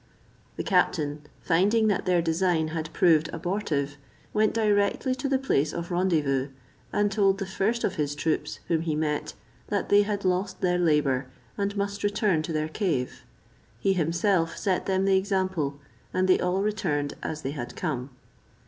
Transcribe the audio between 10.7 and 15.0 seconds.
labour, and must return to their cave. He himself set